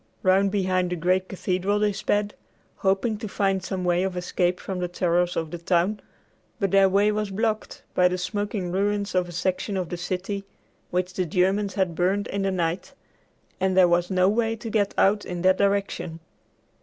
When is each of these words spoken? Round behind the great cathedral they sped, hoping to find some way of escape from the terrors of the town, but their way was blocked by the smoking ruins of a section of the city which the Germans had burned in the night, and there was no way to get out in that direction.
Round 0.23 0.49
behind 0.49 0.89
the 0.89 0.95
great 0.95 1.29
cathedral 1.29 1.77
they 1.77 1.93
sped, 1.93 2.33
hoping 2.77 3.19
to 3.19 3.27
find 3.27 3.63
some 3.63 3.85
way 3.85 4.01
of 4.01 4.17
escape 4.17 4.59
from 4.59 4.79
the 4.79 4.87
terrors 4.87 5.37
of 5.37 5.51
the 5.51 5.59
town, 5.59 5.99
but 6.59 6.71
their 6.71 6.89
way 6.89 7.11
was 7.11 7.29
blocked 7.29 7.83
by 7.93 8.07
the 8.07 8.17
smoking 8.17 8.71
ruins 8.71 9.13
of 9.13 9.29
a 9.29 9.31
section 9.31 9.77
of 9.77 9.89
the 9.89 9.97
city 9.97 10.43
which 10.89 11.13
the 11.13 11.25
Germans 11.27 11.75
had 11.75 11.93
burned 11.93 12.25
in 12.29 12.41
the 12.41 12.49
night, 12.51 12.93
and 13.59 13.77
there 13.77 13.87
was 13.87 14.09
no 14.09 14.27
way 14.27 14.55
to 14.55 14.71
get 14.71 14.95
out 14.97 15.23
in 15.23 15.43
that 15.43 15.59
direction. 15.59 16.19